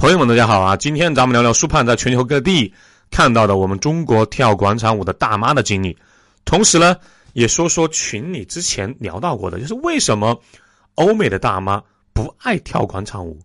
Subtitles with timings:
[0.00, 0.74] 朋友们，大家好啊！
[0.74, 2.72] 今天咱们聊聊苏盼在全球各地
[3.10, 5.94] 看到的我们中国跳广场舞的大妈的经历，
[6.46, 6.96] 同时呢，
[7.34, 10.40] 也说说群里之前聊到过的，就是为什么
[10.94, 11.82] 欧美的大妈
[12.14, 13.38] 不爱跳广场舞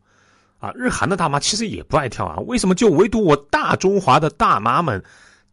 [0.60, 0.72] 啊？
[0.76, 5.04] 日韩的大妈其实也不爱跳啊，为什么就唯独我大中华的大妈们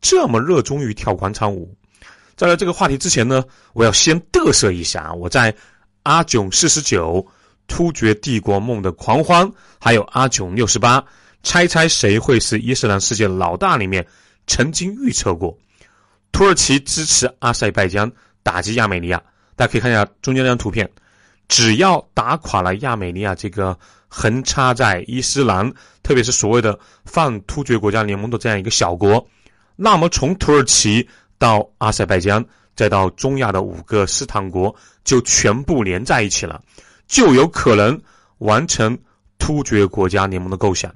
[0.00, 1.74] 这么热衷于跳广场舞？
[2.36, 3.42] 在聊这个话题之前呢，
[3.72, 5.52] 我要先嘚瑟一下，我在
[6.04, 7.26] 阿囧四十九。
[7.72, 9.50] 突厥帝国梦的狂欢，
[9.80, 11.02] 还有阿囧六十八，
[11.42, 13.78] 猜猜谁会是伊斯兰世界老大？
[13.78, 14.06] 里面
[14.46, 15.56] 曾经预测过，
[16.32, 19.22] 土耳其支持阿塞拜疆打击亚美尼亚。
[19.56, 20.86] 大家可以看一下中间那张图片，
[21.48, 23.74] 只要打垮了亚美尼亚这个
[24.06, 29.26] 横插在伊斯兰，特别是所谓的泛突厥国家联盟的这样一个小国，
[29.76, 31.08] 那么从土耳其
[31.38, 32.44] 到阿塞拜疆，
[32.76, 36.60] 再到中亚的五个斯坦国，就全部连在一起了。
[37.12, 38.00] 就有可能
[38.38, 38.98] 完成
[39.38, 40.90] 突厥国家联盟的构想。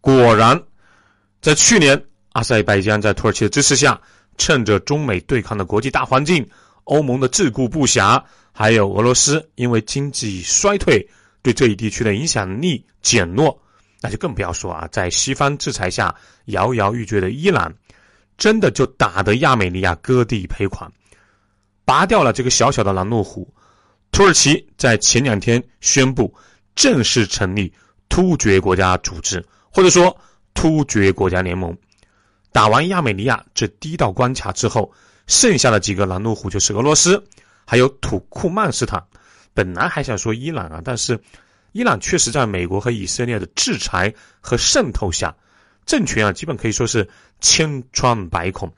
[0.00, 0.60] 果然，
[1.40, 3.98] 在去年，阿塞拜疆在土耳其的支持下，
[4.36, 6.44] 趁着中美对抗的国际大环境，
[6.82, 11.08] 欧盟的自顾不暇，还有俄罗斯因为经济衰退
[11.40, 13.56] 对这一地区的影响力减弱，
[14.02, 16.12] 那就更不要说啊，在西方制裁下
[16.46, 17.72] 摇摇欲坠的伊朗，
[18.36, 20.90] 真的就打得亚美尼亚割地赔款，
[21.84, 23.48] 拔掉了这个小小的拦路虎。
[24.14, 26.32] 土耳其在前两天宣布
[26.76, 27.72] 正式成立
[28.08, 30.16] 突厥国家组织，或者说
[30.54, 31.76] 突厥国家联盟。
[32.52, 34.92] 打完亚美尼亚这第一道关卡之后，
[35.26, 37.20] 剩下的几个拦路虎就是俄罗斯，
[37.64, 39.02] 还有土库曼斯坦。
[39.52, 41.20] 本来还想说伊朗啊，但是
[41.72, 45.34] 伊朗确实在美国和以色列的制裁和渗透下，
[45.86, 47.08] 政权啊基本可以说是
[47.40, 48.72] 千疮百孔，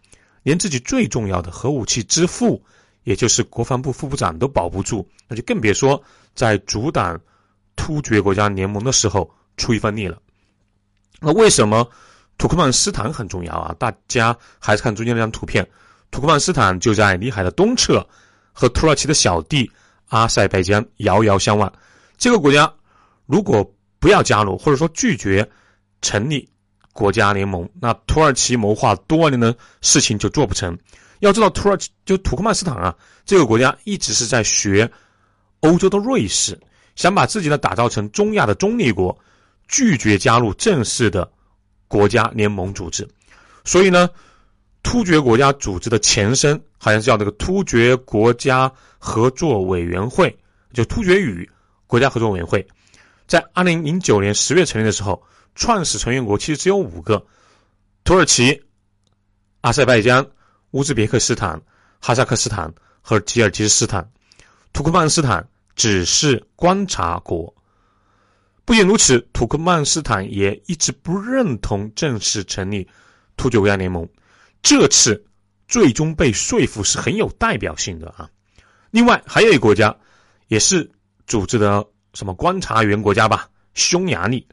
[0.45, 2.65] 连自己最重要的核武器之父。
[3.07, 6.03] 也就是国防部副部长都保不住，那就更别说
[6.35, 7.21] 在阻挡
[7.77, 10.19] 突厥国家联盟的时候出一份力了。
[11.21, 11.89] 那为什么
[12.37, 13.73] 土库曼斯坦很重要啊？
[13.79, 15.65] 大家还是看中间那张图片，
[16.11, 18.05] 土库曼斯坦就在里海的东侧，
[18.53, 19.71] 和土耳其的小弟
[20.09, 21.73] 阿塞拜疆遥遥相望。
[22.19, 22.75] 这个国家
[23.27, 25.49] 如果不要加入，或者说拒绝
[26.03, 26.49] 成立
[26.93, 30.77] 国家联盟，那土耳其谋划多年的事情就做不成。
[31.21, 32.95] 要知道，土耳其就土库曼斯坦啊，
[33.25, 34.91] 这个国家一直是在学
[35.61, 36.59] 欧洲的瑞士，
[36.95, 39.19] 想把自己呢打造成中亚的中立国，
[39.67, 41.31] 拒绝加入正式的
[41.89, 43.09] 国家联盟组织。
[43.65, 44.11] 所以呢，
[44.83, 50.37] 突厥国家组织的前身好像是叫那个突厥国家合作委员会，
[50.75, 51.49] 就突厥语
[51.87, 52.67] 国家合作委员会，
[53.27, 55.23] 在二零零九年十月成立的时候，
[55.55, 57.27] 创始成员国其实只有五个：
[58.05, 58.63] 土耳其、
[59.63, 60.27] 阿塞拜疆。
[60.77, 61.59] 乌兹别克斯坦、
[61.99, 62.71] 哈萨克斯坦
[63.01, 64.07] 和吉尔吉斯斯坦，
[64.75, 67.53] 土库曼斯坦只是观察国。
[68.67, 72.87] 不仅如此，土库曼斯坦也一直不认同正式成立
[73.39, 74.07] 突厥国家联盟。
[74.61, 75.25] 这次
[75.67, 78.29] 最终被说服是很有代表性的啊。
[78.91, 79.97] 另外还有一个国家，
[80.49, 80.91] 也是
[81.27, 81.83] 组织的
[82.13, 84.47] 什么观察员国家吧，匈牙利。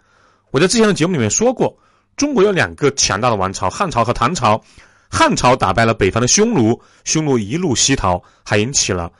[0.52, 1.78] 我在之前的节目里面说过，
[2.16, 4.64] 中国有两个强大的王朝，汉朝和唐朝。
[5.16, 9.12] 汉朝打败了北方的匈奴，匈奴一路西逃，还引起了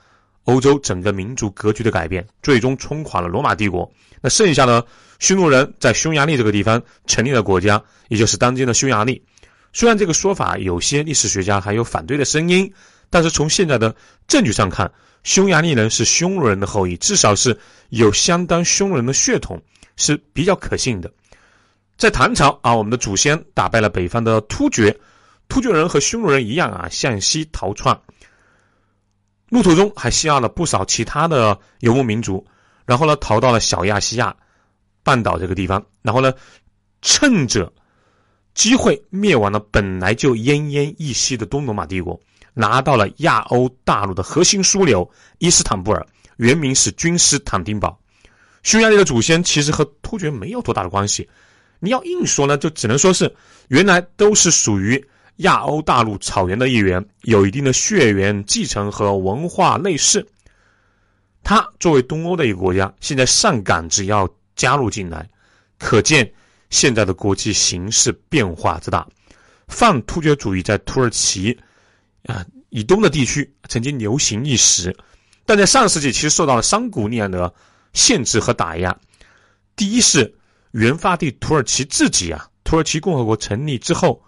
[0.42, 3.88] 欧洲整个民族格局的改变，最终冲垮了罗马帝国。
[4.20, 4.82] 那剩下呢？
[5.20, 9.22] 匈奴人在匈牙利这个地方成立了国家，也就是当今的匈牙利。
[9.72, 12.70] 虽然这个说法有些历史学家还有反对的声音，
[13.08, 13.94] 但是从现在的
[14.26, 14.90] 证据上看，
[15.22, 17.56] 匈牙利人是匈奴人的后裔，至少是
[17.90, 19.62] 有相当匈奴人的血统，
[19.96, 21.08] 是比较可信的。
[21.96, 24.94] 在唐朝啊，我们的祖先打败了北方的突厥。
[25.48, 27.96] 突厥人和匈奴人一样啊，向西逃窜，
[29.50, 32.44] 路途中还吸纳了不少其他的游牧民族，
[32.84, 34.34] 然后呢，逃到了小亚细亚
[35.04, 36.32] 半岛这个地方，然后呢，
[37.02, 37.72] 趁着
[38.54, 42.18] 机会灭亡了本来就奄奄一息的东罗马帝国，
[42.52, 46.04] 拿到了亚欧大陆的核心枢纽伊斯坦布尔，
[46.38, 47.96] 原名是君士坦丁堡。
[48.64, 51.28] 匈牙利的祖先其实和突厥没有多大的关系，
[51.78, 53.32] 你要硬说呢，就只能说是
[53.68, 55.06] 原来都是属于。
[55.38, 60.24] 亚欧大陆草原的一员，有一定的血缘继承和文化类似。
[61.42, 65.28] 他作为东欧的一个国家，现在上赶着要加入进来，
[65.78, 66.32] 可见
[66.70, 69.06] 现在的国际形势变化之大。
[69.66, 71.58] 泛突厥主义在土耳其
[72.26, 74.96] 啊以东的地区曾经流行一时，
[75.44, 77.52] 但在上世纪其实受到了三股力量的
[77.92, 78.96] 限制和打压。
[79.74, 80.32] 第一是
[80.70, 84.22] 原发地土耳其自己啊，土耳其共和国成立之后。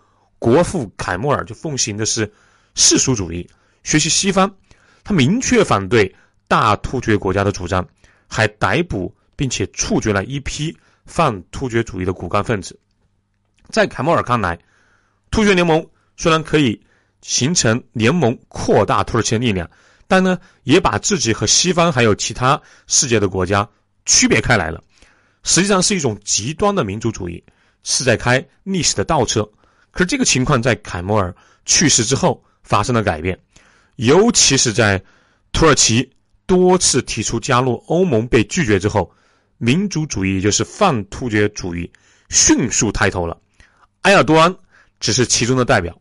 [0.47, 2.33] 国父凯末尔就奉行的是
[2.77, 3.45] 世俗主义，
[3.83, 4.49] 学习西方，
[5.03, 6.15] 他明确反对
[6.47, 7.85] 大突厥国家的主张，
[8.29, 10.73] 还逮捕并且处决了一批
[11.05, 12.79] 犯突厥主义的骨干分子。
[13.71, 14.57] 在凯末尔看来，
[15.33, 15.85] 突厥联盟
[16.17, 16.81] 虽然可以
[17.23, 19.69] 形成联盟扩大土耳其的力量，
[20.07, 23.69] 但呢，也把自己和西方还有其他世界的国家
[24.05, 24.81] 区别开来了。
[25.43, 27.43] 实际上是一种极端的民族主义，
[27.83, 29.45] 是在开历史的倒车。
[29.97, 31.35] 可是这个情况在凯末尔
[31.65, 33.39] 去世之后发生了改变，
[33.95, 35.03] 尤其是在
[35.53, 36.13] 土耳其
[36.45, 39.11] 多次提出加入欧盟被拒绝之后，
[39.57, 41.91] 民族主义也就是泛突厥主义
[42.29, 43.39] 迅速抬头了。
[44.03, 44.55] 埃尔多安
[45.01, 45.99] 只是其中的代表。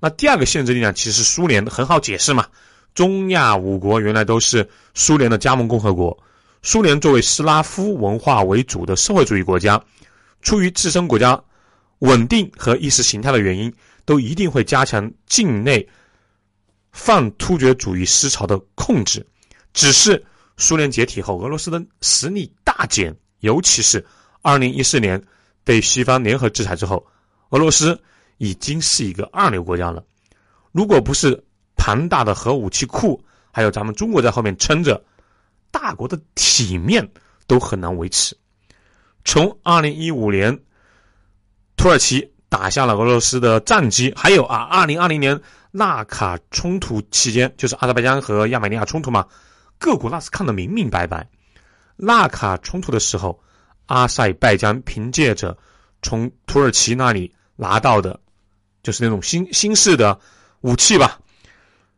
[0.00, 2.46] 那第二个限制力量其实苏联，很好解释嘛。
[2.94, 6.18] 中亚五国原来都是苏联的加盟共和国。
[6.62, 9.84] 苏联作为斯拉夫文化为主的社会主义国家，
[10.40, 11.38] 出于自身国家
[12.04, 13.72] 稳定和意识形态的原因，
[14.04, 15.86] 都一定会加强境内
[16.92, 19.26] 泛突厥主义思潮的控制。
[19.72, 20.22] 只是
[20.56, 24.04] 苏联解体后，俄罗斯的实力大减，尤其是
[24.42, 25.20] 二零一四年
[25.64, 27.04] 被西方联合制裁之后，
[27.48, 27.98] 俄罗斯
[28.38, 30.04] 已经是一个二流国家了。
[30.72, 31.42] 如果不是
[31.76, 35.02] 庞大的核武器库，还有咱们中国在后面撑着。
[35.70, 37.06] 大国的体面
[37.48, 38.36] 都很难维持。
[39.24, 40.56] 从二零一五年
[41.76, 45.40] 土耳其打下了俄罗斯的战机，还有啊，二零二零年
[45.70, 49.26] 纳卡冲突期间，就是阿塞拜疆和亚美尼亚冲突嘛，
[49.78, 51.28] 各国那是看得明明白白。
[51.96, 53.38] 纳卡冲突的时候，
[53.86, 55.56] 阿塞拜疆凭借着
[56.02, 58.18] 从土耳其那里拿到的，
[58.82, 60.18] 就是那种新新式的
[60.60, 61.18] 武器吧，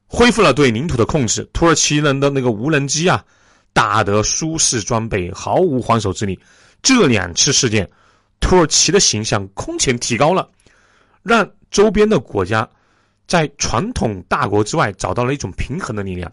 [0.06, 1.44] 恢复了对领土的控制。
[1.52, 3.25] 土耳其人的那个无人机啊。
[3.73, 6.40] 打得舒适装备毫无还手之力，
[6.81, 7.87] 这两次事件，
[8.41, 10.49] 土耳其的形象空前提高了，
[11.23, 12.69] 让周边的国家
[13.27, 16.31] 在传统大国之外找到了一种平衡的力量。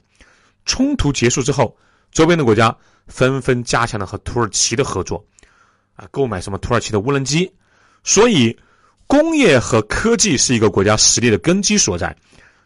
[0.65, 1.75] 冲突结束之后，
[2.11, 2.75] 周边的国家
[3.07, 5.23] 纷纷加强了和土耳其的合作，
[5.95, 7.51] 啊，购买什么土耳其的无人机。
[8.03, 8.57] 所以，
[9.07, 12.15] 工业和科技是一个国家实力的根基所在。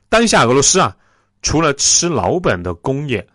[0.09, 0.95] 当下俄罗斯啊，
[1.41, 3.27] 除了吃老本的工业。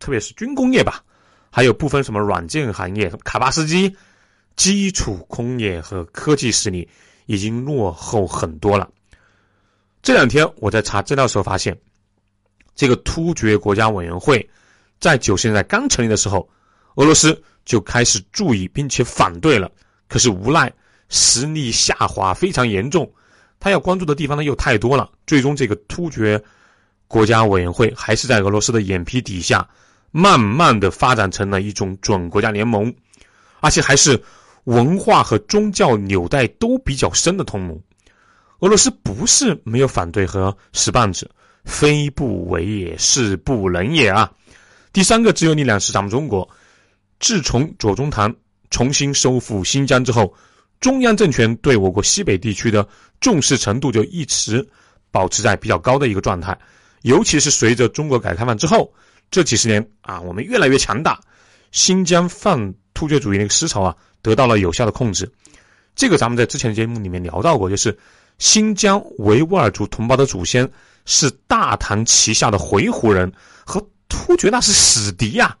[0.00, 1.02] 特别是军工业吧，
[1.50, 3.92] 还有部分什么软件行业，卡巴斯基，
[4.58, 6.86] 基础工业和科技实力
[7.26, 8.90] 已经落后很多了。
[10.02, 11.78] 这两天我在查资料的时候发现，
[12.74, 14.46] 这个突厥国家委员会
[15.00, 16.46] 在九十年代刚成立的时候，
[16.96, 19.70] 俄罗斯就开始注意并且反对了。
[20.08, 20.70] 可是无奈
[21.08, 23.10] 实力下滑非常严重，
[23.60, 26.42] 他要关注的地方呢又太多了，最终这个突厥
[27.06, 29.66] 国家委员会还是在俄罗斯的眼皮底下。
[30.10, 32.92] 慢慢的发展成了一种准国家联盟，
[33.60, 34.18] 而且还是
[34.68, 37.80] 文化和宗教纽带都比较深的同盟。
[38.58, 41.30] 俄罗斯不是没有反对和使绊子，
[41.64, 44.30] 非不为也，是不能也啊。
[44.92, 46.46] 第三个自由力量是咱们中国。
[47.18, 48.34] 自从左宗棠
[48.68, 50.34] 重新收复新疆之后，
[50.80, 52.86] 中央政权对我国西北地区的
[53.20, 54.66] 重视程度就一直
[55.10, 56.56] 保持在比较高的一个状态，
[57.02, 58.92] 尤其是随着中国改革开放之后。
[59.30, 61.20] 这几十年啊，我们越来越强大，
[61.70, 65.30] 新疆泛突厥主义那个思潮啊，得到了有效的控制。
[65.94, 67.96] 这个咱们在之前的节目里面聊到过，就是
[68.38, 70.70] 新疆维吾尔族同胞的祖先
[71.06, 73.32] 是大唐旗下的回鹘人，
[73.64, 75.56] 和突厥那是死敌呀。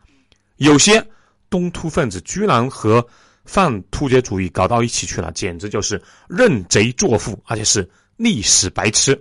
[0.56, 1.04] 有些
[1.50, 3.04] 东突分子居然和
[3.44, 9.20] 泛突厥主义搞到一起去了，简直就是认贼作父，而且是历史白痴。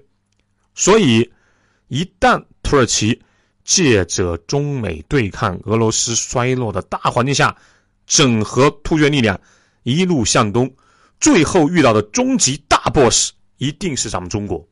[0.76, 1.28] 所以，
[1.88, 3.20] 一旦土耳其，
[3.64, 7.56] 借着中美对抗、俄罗斯衰落的大环境下，
[8.08, 9.40] 整合突厥力量，
[9.84, 10.74] 一路向东，
[11.20, 14.68] 最后遇到的终极大 boss 一定是咱们中国。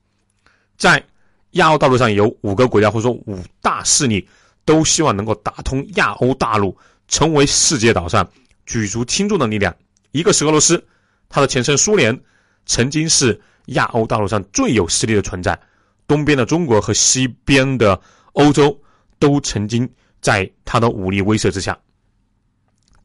[0.75, 1.04] 在
[1.51, 4.27] 亚欧大陆上有五个国家或者说五大势力，
[4.65, 6.75] 都希望能够打通亚欧大陆，
[7.08, 8.27] 成为世界岛上
[8.65, 9.75] 举足轻重的力量。
[10.12, 10.84] 一个是俄罗斯，
[11.30, 12.20] 它的前身苏联
[12.65, 15.60] 曾经是亚欧大陆上最有实力的存在，
[16.08, 18.01] 东边的中国和西边的
[18.34, 18.82] 欧洲。
[19.18, 19.89] 都曾经
[20.20, 21.75] 在他的武力威慑之下。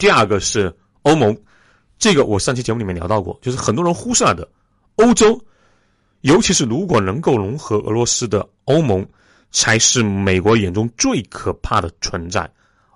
[0.01, 1.37] 第二个是欧盟，
[1.99, 4.49] 这个我上期节目里面聊到过，就是很多人忽视了的。
[4.97, 5.39] 欧洲，
[6.23, 9.07] 尤其是如果能够融合俄罗斯的欧盟，
[9.51, 12.51] 才是美国眼中最可怕的存在。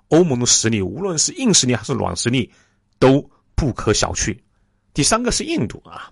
[0.07, 2.51] 欧盟的实力，无论是硬实力还是软实力，
[2.97, 4.35] 都不可小觑。
[4.91, 6.09] 第三个是印度啊，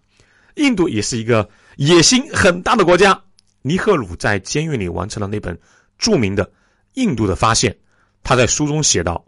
[0.57, 3.19] 印度也是一个野心很大的国家。
[3.63, 5.59] 尼赫鲁在监狱里完成了那本
[5.97, 6.47] 著名的。
[6.93, 7.75] 印度的发现，
[8.21, 9.25] 他在书中写道：“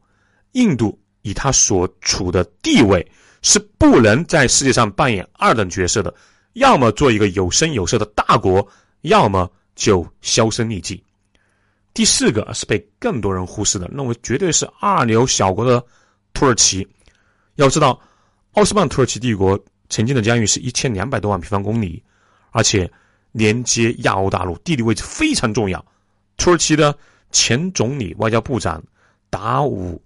[0.53, 3.03] 印度以他所处的地位，
[3.41, 6.13] 是不能在世界上扮演二等角色的，
[6.53, 8.65] 要么做一个有声有色的大国，
[9.01, 11.03] 要么就销声匿迹。”
[11.95, 15.83] 第四个是被更多人忽视的，认为绝对是二流小国的
[16.31, 16.87] 土耳其。
[17.55, 17.99] 要知道，
[18.51, 22.03] 奥斯曼土耳其帝国曾经的疆域是一千两百多万平方公里，
[22.51, 22.87] 而且
[23.31, 25.83] 连接亚欧大陆，地理位置非常重要。
[26.37, 26.95] 土耳其的
[27.31, 28.83] 前总理、外交部长
[29.31, 29.99] 达武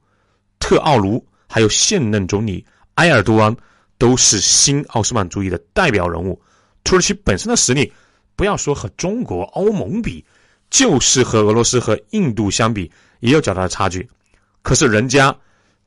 [0.70, 3.58] 特奥卢，还有现任总理埃尔多安，
[3.98, 6.40] 都是新奥斯曼主义的代表人物。
[6.84, 7.92] 土耳其本身的实力，
[8.36, 10.24] 不要说和中国、欧盟比，
[10.70, 14.08] 就是和俄罗斯和印度相比，也有较大的差距。
[14.62, 15.36] 可是人家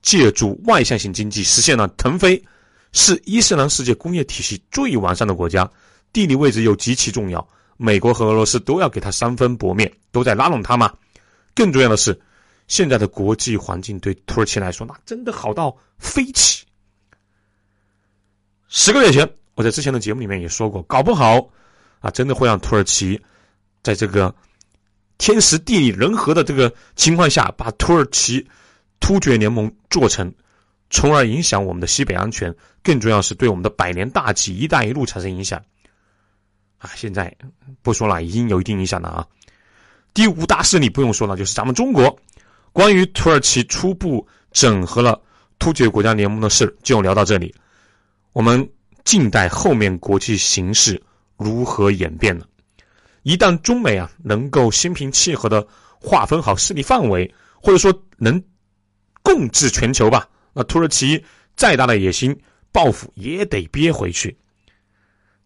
[0.03, 2.43] 借助外向型经济实现了腾飞，
[2.91, 5.71] 是伊斯兰世界工业体系最完善的国家，
[6.13, 7.47] 地理位置又极其重要。
[7.77, 10.93] 美国和俄罗斯都要给他三分薄面，都在拉拢他嘛。
[11.55, 12.21] 更重要的是，
[12.73, 16.65] 现在的国际环境对土耳其来说，那真的好到飞起。
[18.67, 21.47] 十个月前，我在之前的节目里面也说过，搞不好
[22.01, 23.21] 啊，真的会让土耳其
[23.83, 24.35] 在这个
[25.19, 28.49] 天时地利人和的这个情况下，把土耳其
[29.01, 30.33] 突厥联盟做成，
[30.89, 32.55] 从而影响我们的西北安全。
[32.83, 35.63] 更重要是对我们的百年大计“一带一路”产生影响。
[36.79, 37.37] 啊，现在
[37.83, 39.29] 不说了，已经有一定影响了啊。
[40.15, 42.19] 第五大势力不用说了，就是咱们中国。
[42.73, 45.21] 关于土耳其初步整合了
[45.59, 47.55] 突厥国家联盟的事，就聊到这里。
[48.33, 48.67] 我们
[49.05, 51.01] 静待后面国际形势
[51.37, 52.47] 如何演变了。
[53.23, 55.67] 一旦中美啊能够心平气和的
[56.01, 58.43] 划分好势力范围，或者说能
[59.23, 61.23] 共治全球吧，那土耳其
[61.55, 62.37] 再大的野心
[62.73, 64.37] 报复也得憋回去。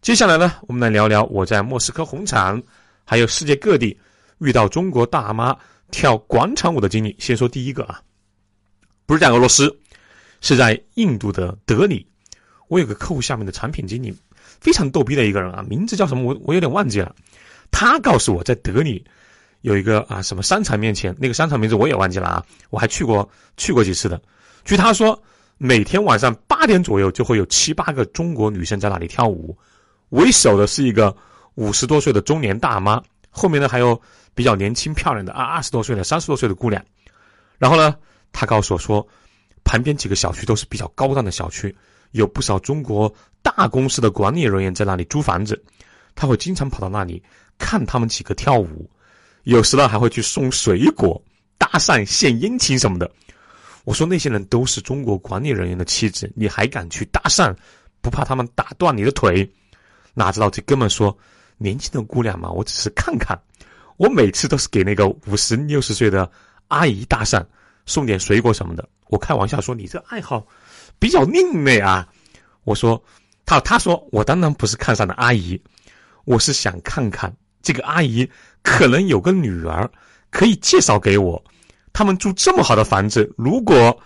[0.01, 2.63] 接下来呢，我们来聊聊我在莫斯科红场，
[3.05, 3.99] 还有世界各地
[4.39, 5.55] 遇到中国大妈
[5.91, 7.15] 跳广场舞的经历。
[7.19, 8.01] 先说第一个啊，
[9.07, 9.75] 不是在俄罗斯，
[10.41, 12.07] 是在印度的德里。
[12.69, 14.13] 我有个客户下面的产品经理，
[14.61, 16.25] 非常逗逼的一个人啊，名字叫什么？
[16.25, 17.15] 我我有点忘记了。
[17.71, 19.05] 他告诉我在德里
[19.61, 22.45] 有一个啊什么商场面前，那个商场名字我也忘记了啊。
[22.71, 24.21] 我还去过去过几次的。
[24.65, 25.21] 据他说，
[25.59, 29.57] 每天晚上八点左右就会有七八个中国女生在那里跳舞。
[30.11, 31.17] 为首的是一个
[31.55, 34.01] 五十多岁的中年大妈，后面呢还有
[34.37, 36.85] 比较年轻漂亮的啊二十多岁的、三十多岁的姑娘。
[37.59, 37.97] 然后呢，
[38.33, 39.05] 他告诉我说，
[39.65, 41.75] 旁边几个小区都是比较高档的小区，
[42.11, 43.13] 有不少中国
[43.43, 45.61] 大公司的管理人员在那里租房子。
[46.15, 47.23] 他会经常跑到那里
[47.57, 48.89] 看他们几个跳舞，
[49.45, 51.21] 有时呢还会去送水果、
[51.57, 53.11] 搭讪、献殷勤什么的。
[53.85, 57.57] 我说那些人都是中国管理人员的妻子，你还敢去搭讪？
[58.03, 59.51] 不怕他们打断你的腿？
[60.13, 61.17] 哪知道这哥们说，
[61.57, 63.39] 年轻的姑娘嘛，我只是看看。
[63.97, 66.31] 我每次都是给那个五十六十岁的
[66.69, 67.45] 阿姨搭讪，
[67.87, 68.89] 送点水果什么的。
[69.09, 70.47] 我开玩笑说，你这爱好
[70.99, 72.07] 比较另类啊。
[72.65, 73.03] 我说，
[73.45, 75.61] 他他说我当然不是看上的阿姨，
[76.25, 78.29] 我是想看看这个阿姨
[78.63, 79.89] 可能有个女儿
[80.31, 81.43] 可以介绍给我。
[81.93, 83.97] 他们住这么好的房子，如果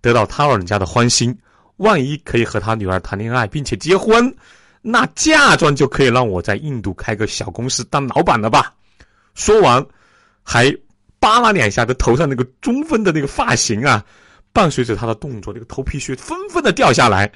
[0.00, 1.36] 得到他老人家的欢心，
[1.78, 4.32] 万一可以和他女儿谈恋爱并且结婚。
[4.82, 8.72] 那嫁妆就可以让我在印度开个小公司当老板了吧？
[9.34, 9.84] 说完，
[10.42, 10.70] 还
[11.18, 14.04] 扒拉两下他头上那个中分的那个发型啊，
[14.52, 17.30] 伴随着他的动作，那个头皮屑纷纷的掉下来。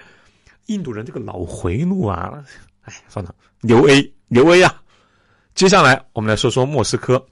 [0.66, 2.32] 印度人这个脑回路啊，
[2.82, 4.82] 哎，算了，牛 A 牛 A 啊！
[5.54, 7.24] 接下来我们来说说莫斯科。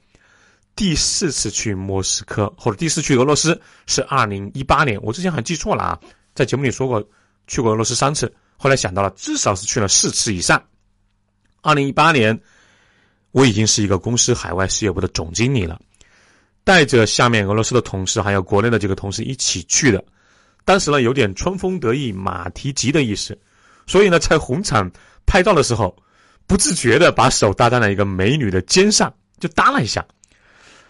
[0.75, 6.01] 第四次去莫斯科或者第四去俄罗斯是二零一八年，我之前还记错了啊，
[6.35, 7.07] 在节目里说过
[7.47, 8.33] 去过俄罗斯三次。
[8.57, 10.63] 后来想到了，至少是去了四次以上。
[11.61, 12.39] 二零一八年，
[13.33, 15.81] 我已经是一个公司海外事业部的总经理了，
[16.65, 20.03] 带着下面俄罗斯的同事，还有国内的几个同事一起去的。
[20.65, 23.37] 当时呢，有点春风得意马蹄疾的意思，
[23.87, 24.89] 所以呢，在红场
[25.27, 25.97] 拍照的时候，
[26.47, 30.07] 不自觉的把手搭在了一个美女的肩上，就搭了一下，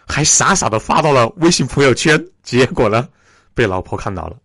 [0.06, 2.22] 还傻傻的发到了微信朋友圈。
[2.42, 3.08] 结果呢，
[3.54, 4.36] 被老婆看到了，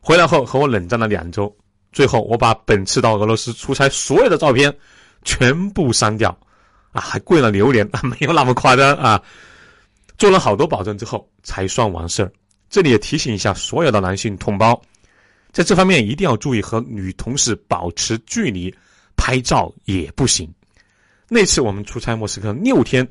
[0.00, 1.54] 回来后和我冷战了两周。
[1.92, 4.76] 最后，我把本次到俄罗斯出差所有的照片
[5.22, 6.36] 全部删掉，
[6.94, 9.20] 啊，还跪了榴莲啊， 没有那么夸张啊。
[10.16, 12.32] 做了好多保证之后，才算完事儿。
[12.70, 14.80] 这里也提醒一下所有的男性同胞，
[15.52, 18.72] 在这方面一定要注意和女同事保持距离，
[19.16, 20.48] 拍照也不行。
[21.28, 23.06] 那次我们出差莫斯科六天，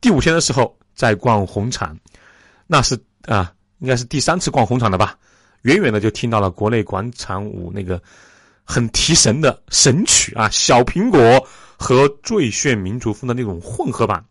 [0.00, 1.94] 第五天的时候在逛红场，
[2.66, 5.18] 那是啊，应该是第三次逛红场了吧。
[5.62, 8.00] 远远的就听到了国内广场舞那个
[8.64, 11.20] 很提神的神曲啊，《小苹果》
[11.78, 14.22] 和最炫民族风的那种混合版。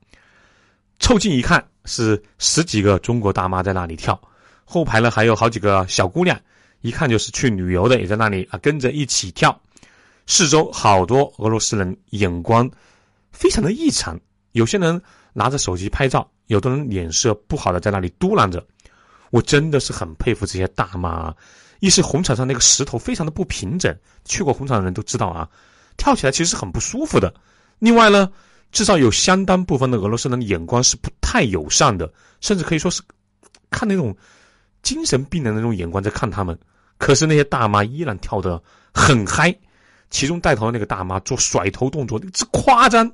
[1.00, 4.20] 凑近一看，是十几个中国大妈在那里跳，
[4.66, 6.38] 后排呢还有好几个小姑娘，
[6.82, 9.58] 一看就是去旅游的，也在那里啊跟着一起跳。
[10.26, 12.70] 四周好多俄罗斯人，眼光
[13.32, 14.20] 非常的异常，
[14.52, 15.02] 有些人
[15.32, 18.66] 拿着手机拍照，有的人脸色不好的在那里嘟囔着。
[19.30, 21.36] 我真的是很佩服这些大妈，啊
[21.80, 25.48] 一是红场上那个石头非常的不平整，去过红场的人都知道啊，
[25.98, 27.34] 跳起来其实很不舒服的。
[27.80, 28.32] 另外呢，
[28.72, 33.02] 至少有相当部分的俄罗斯人眼光是不太友善的，甚至可以说是
[33.70, 34.16] 看那种
[34.82, 36.58] 精神病的那种眼光在看他们。
[36.98, 38.62] 可是那些大妈依然跳得
[38.94, 39.54] 很嗨，
[40.10, 43.12] 其中带头的那个大妈做甩头动作之夸张，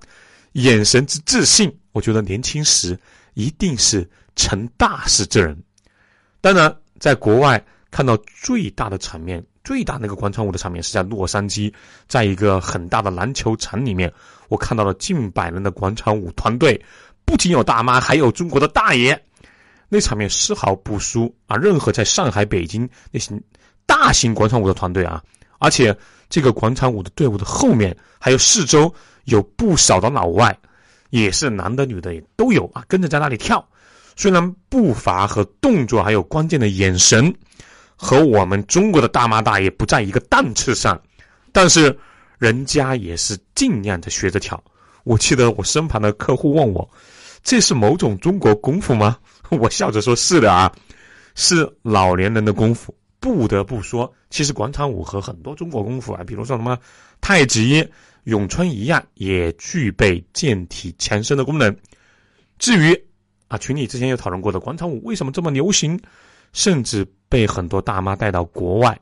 [0.53, 2.97] 眼神之自信，我觉得年轻时
[3.33, 5.57] 一定是成大事之人。
[6.41, 7.63] 当然，在国外。
[7.93, 11.73] 看到最大的场面，最大那个广场舞的场面是在洛杉矶，
[12.05, 14.11] 在一个很大的篮球场里面，
[14.49, 16.79] 我看到了近百人的广场舞团队，
[17.23, 19.17] 不仅有大妈，还有中国的大爷，
[19.87, 21.55] 那场面丝毫不输啊！
[21.55, 23.41] 任何在上海、北京那些
[23.85, 25.23] 大型广场舞的团队啊，
[25.59, 25.97] 而且
[26.29, 28.93] 这个广场舞的队伍的后面还有四周
[29.23, 30.53] 有不少的老外，
[31.09, 33.65] 也是男的女的也都有啊，跟着在那里跳。
[34.17, 37.33] 虽然步伐和动作还有关键的眼神。
[38.03, 41.01] 和我们中国的大妈大爷不在一个档次上，
[41.53, 41.97] 但是
[42.37, 44.61] 人家也是尽量的学着跳。
[45.05, 46.87] 我记得我身旁的客户问我
[47.43, 49.17] ：“这是某种中国功夫吗？”
[49.51, 50.69] 我笑着说：“是的啊，
[51.35, 56.77] 是老年人的功夫。”不得不说，其实广场舞和很多中国功夫啊，比如说什么
[57.21, 57.87] 太极、
[58.25, 61.73] 咏春一样，也具备健体强身的功能。
[62.59, 62.93] 至于
[63.47, 65.97] 啊，群里之前有讨论过的广场舞为什么这么流行？
[66.53, 68.97] 甚至被很多大妈带到国外，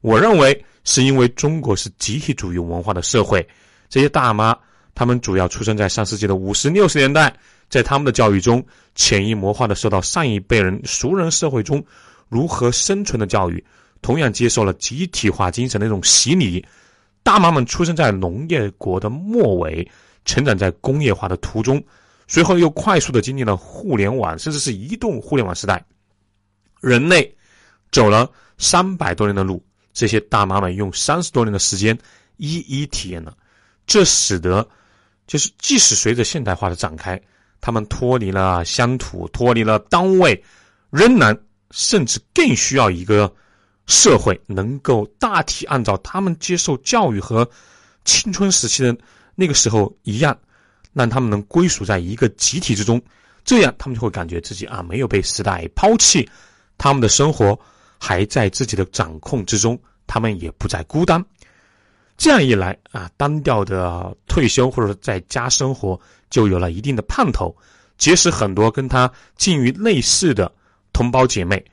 [0.00, 3.46] 我认为是因为中国是集体主义文化的社会，
[3.88, 4.56] 这些大妈
[4.94, 7.34] 她们主要出生在上世纪的五十六十年代，
[7.68, 11.84] 在他们的教育中潜移默化的受到上一辈人熟人社会中
[12.28, 13.62] 如何生存的教育，
[14.00, 16.64] 同样接受了集体化精神的一种洗礼。
[17.24, 19.88] 大妈们出生在农业国的末尾，
[20.24, 21.82] 成长在工业化的途中，
[22.26, 25.84] 随后又快速的经历了互联网甚至是移动互联网时代。
[26.82, 27.34] 人类
[27.90, 31.96] 走了三百多年的路，这些大妈们用三十多年的时间
[32.36, 33.34] 一一体验了。
[33.86, 34.68] 这使得，
[35.26, 37.20] 就是即使随着现代化的展开，
[37.60, 40.44] 他们脱离了乡土，脱离了单位，
[40.90, 41.38] 仍然
[41.70, 43.32] 甚至更需要一个
[43.86, 47.48] 社会，能够大体按照他们接受教育和
[48.04, 48.96] 青春时期的
[49.34, 50.36] 那个时候一样，
[50.92, 53.00] 让他们能归属在一个集体之中，
[53.44, 56.28] 这样他们就会感觉自己啊没有被时代抛弃。
[56.78, 57.58] 他们的生活
[57.98, 61.24] 还在自己的掌控之中，他们也不再孤单。
[62.16, 65.98] 这样一来啊，单调的退休或者在家生活
[66.30, 67.54] 就有了一定的盼头。
[67.98, 70.52] 即使很多跟他境遇类似的
[70.92, 71.64] 同胞姐妹，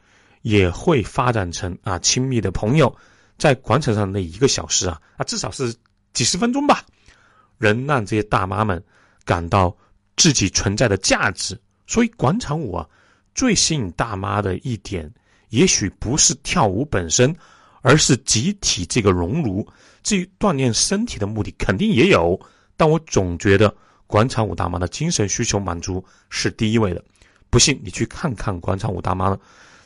[0.41, 2.95] 也会发展成啊亲密的朋友。
[3.37, 5.73] 在广场上那一个小时啊啊，至少是
[6.13, 6.83] 几十分钟吧，
[7.57, 8.83] 能让这些大妈们
[9.25, 9.75] 感到
[10.17, 11.59] 自己存在的价值。
[11.87, 12.87] 所以广场舞啊。
[13.39, 15.09] 最吸引大妈的一点，
[15.47, 17.33] 也许不是跳舞本身，
[17.81, 19.65] 而是集体这个熔炉。
[20.03, 22.37] 至于锻炼身体的目的，肯定也有，
[22.75, 23.73] 但我总觉得
[24.07, 27.01] 广场舞大妈的精神需求满足是第一位的。
[27.49, 29.39] 不信你去看看广场舞大妈的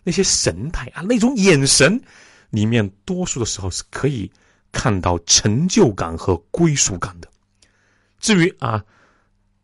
[0.03, 2.01] 那些神态啊，那种眼神，
[2.49, 4.27] 里面多数的时候是可以
[4.71, 7.29] 看到成就感和归属感的。
[8.19, 8.83] 至于啊，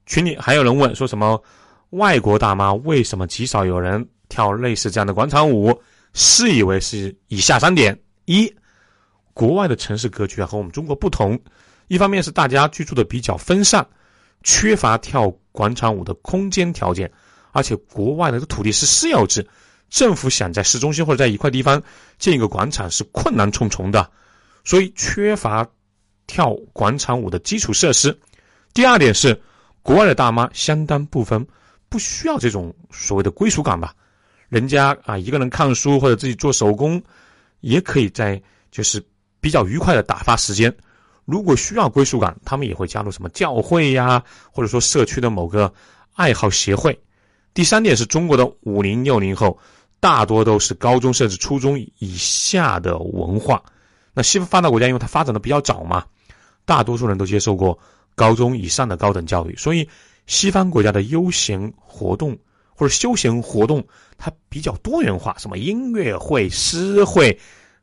[0.05, 1.41] 群里还有人问说什么？
[1.91, 5.81] 外国大妈为什么极少有人跳类似这样的广场舞？
[6.13, 8.51] 是以为是以下三点：一，
[9.33, 11.39] 国外的城市格局啊和我们中国不同，
[11.87, 13.87] 一方面是大家居住的比较分散，
[14.43, 17.11] 缺乏跳广场舞的空间条件，
[17.51, 19.47] 而且国外的土地是私有制，
[19.89, 21.81] 政府想在市中心或者在一块地方
[22.17, 24.09] 建一个广场是困难重重的，
[24.63, 25.67] 所以缺乏
[26.25, 28.19] 跳广场舞的基础设施。
[28.73, 29.39] 第二点是，
[29.83, 31.45] 国外的大妈相当部分。
[31.89, 33.93] 不需要这种所谓的归属感吧？
[34.47, 37.01] 人家啊，一个人看书或者自己做手工，
[37.61, 39.03] 也可以在就是
[39.41, 40.73] 比较愉快的打发时间。
[41.25, 45.71] 如果需要归属感，他们也会加入什么教会呀，或者说社区的某个
[46.13, 46.99] 爱好协会。
[47.53, 49.57] 第三点是中国的五零六零后，
[49.99, 53.63] 大多都是高中甚至初中以下的文化。
[54.13, 56.05] 那西方发达国家因为它发展的比较早嘛，
[56.65, 57.77] 大多数人都接受过
[58.15, 59.87] 高中以上的高等教育，所以。
[60.29, 62.37] 西方国家的悠闲活动
[62.71, 63.83] 或者休闲活动，
[64.15, 67.35] 它比较多元化，什么音乐会、诗会，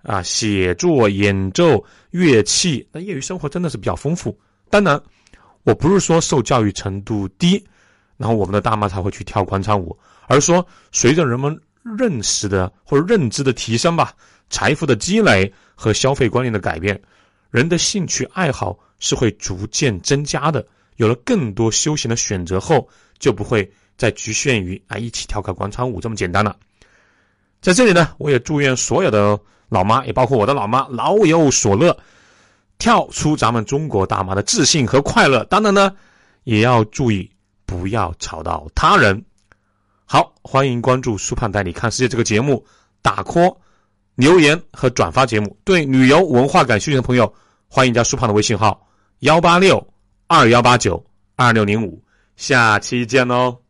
[0.03, 4.39] 啊，写作、演奏乐器，那业余生活真的是比较丰富。
[4.71, 4.99] 当然，
[5.65, 7.63] 我不是说受教育程度低，
[8.17, 14.15] 然后我们的大妈才会去跳广场舞，而是说随着人们认识的或者认知的提升吧，
[14.51, 17.03] 财富的积累和消费观念的改变，
[17.51, 20.65] 人的兴趣爱好是会逐渐增加的。
[20.97, 26.57] 有了更多休闲的选择后，就不会再局限于啊一起跳个广场舞这么简单了。
[27.61, 31.97] 在这里呢，我也祝愿所有的老妈，也包括我的老妈，老有所乐，
[32.79, 35.43] 跳出咱们中国大妈的自信和快乐。
[35.45, 35.93] 当然呢，
[36.45, 37.29] 也要注意
[37.65, 39.25] 不要吵到他人。
[40.05, 42.65] 好，欢迎关注“苏胖带你看世界”这个节目，
[43.03, 43.57] 打 call、
[44.15, 45.59] 留言和转发节目。
[45.65, 47.35] 对旅游文化感兴趣的朋友，
[47.67, 48.87] 欢迎加苏胖的微信号：
[49.21, 49.85] 幺八六
[50.29, 51.05] 二幺八九
[51.37, 52.03] 二六零五。
[52.37, 53.66] 下期见喽。